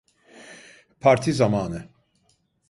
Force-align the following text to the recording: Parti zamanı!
Parti 0.99 1.33
zamanı! 1.33 1.89